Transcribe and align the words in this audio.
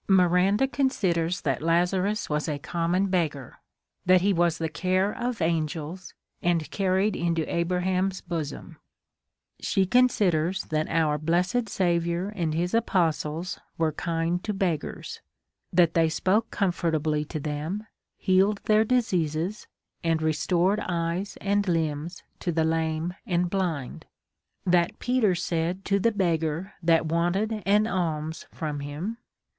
Miranda 0.07 0.67
considers 0.67 1.41
that 1.41 1.61
Lazarus 1.61 2.27
was 2.27 2.49
a 2.49 2.57
common 2.57 3.05
beg 3.05 3.33
gar, 3.33 3.61
that 4.03 4.21
he 4.21 4.33
was 4.33 4.57
the 4.57 4.67
care 4.67 5.15
of 5.15 5.43
angels, 5.43 6.15
and 6.41 6.71
carried 6.71 7.15
into 7.15 7.47
Abraham's 7.47 8.19
bosom. 8.19 8.77
She 9.59 9.85
considers 9.85 10.63
that 10.63 10.89
our 10.89 11.19
blessed 11.19 11.69
Sa 11.69 11.99
viour 11.99 12.33
and 12.35 12.55
his 12.55 12.73
apostles 12.73 13.59
were 13.77 13.91
kind 13.91 14.43
to 14.43 14.55
beggars; 14.55 15.21
that 15.71 15.93
tliey 15.93 16.11
spoke 16.11 16.49
comfortably 16.49 17.23
to 17.25 17.39
them, 17.39 17.85
healed 18.17 18.59
their 18.63 18.83
diseases, 18.83 19.67
and 20.03 20.19
restored 20.19 20.79
eyes 20.79 21.37
and 21.41 21.67
limbs 21.67 22.23
to 22.39 22.51
the 22.51 22.65
lame 22.65 23.13
and 23.27 23.51
blind. 23.51 24.07
That 24.65 24.97
Peter 24.97 25.35
said 25.35 25.85
to 25.85 25.99
the 25.99 26.11
beggar 26.11 26.73
that 26.81 27.05
wanted 27.05 27.61
an 27.67 27.85
alms 27.85 28.47
from 28.51 28.79
him. 28.79 29.17